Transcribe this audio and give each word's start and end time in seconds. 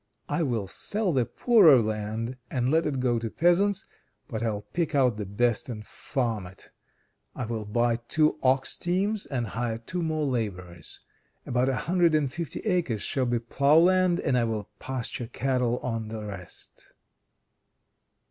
I 0.27 0.41
will 0.41 0.67
sell 0.67 1.13
the 1.13 1.27
poorer 1.27 1.79
land, 1.79 2.35
or 2.51 2.61
let 2.61 2.87
it 2.87 2.99
to 3.01 3.29
peasants, 3.29 3.85
but 4.27 4.41
I'll 4.41 4.63
pick 4.63 4.95
out 4.95 5.17
the 5.17 5.27
best 5.27 5.69
and 5.69 5.85
farm 5.85 6.47
it. 6.47 6.71
I 7.35 7.45
will 7.45 7.65
buy 7.65 7.97
two 7.97 8.39
ox 8.41 8.77
teams, 8.77 9.27
and 9.27 9.45
hire 9.49 9.77
two 9.77 10.01
more 10.01 10.25
laborers. 10.25 11.01
About 11.45 11.69
a 11.69 11.75
hundred 11.85 12.15
and 12.15 12.33
fifty 12.33 12.61
acres 12.61 13.03
shall 13.03 13.27
be 13.27 13.37
plough 13.37 13.77
land, 13.77 14.19
and 14.19 14.35
I 14.35 14.43
will 14.43 14.71
pasture 14.79 15.27
cattle 15.27 15.77
on 15.83 16.07
the 16.07 16.25
rest." 16.25 16.93